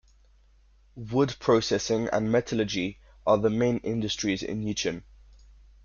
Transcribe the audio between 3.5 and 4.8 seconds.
main industries in